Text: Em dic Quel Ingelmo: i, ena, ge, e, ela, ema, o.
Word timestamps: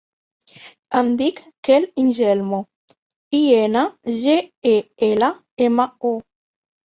Em 1.01 1.09
dic 1.17 1.41
Quel 1.67 1.85
Ingelmo: 2.03 2.61
i, 3.41 3.43
ena, 3.59 3.85
ge, 4.23 4.39
e, 4.71 4.73
ela, 5.11 5.31
ema, 5.69 5.89
o. 6.15 6.17